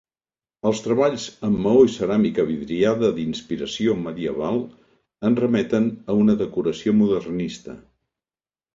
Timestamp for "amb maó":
1.47-1.83